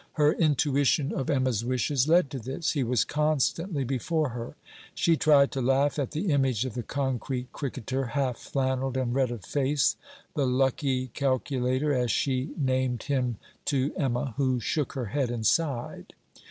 [0.13, 4.55] Her intuition of Emma's wishes led to this; he was constantly before her.
[4.95, 9.29] She tried to laugh at the image of the concrete cricketer, half flannelled, and red
[9.29, 9.97] of face:
[10.33, 16.13] the 'lucky calculator,' as she named him to Emma, who shook her head, and sighed.